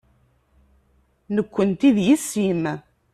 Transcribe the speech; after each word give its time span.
Nekkenti 1.35 1.89
d 1.95 1.97
yessi-m. 2.07 2.63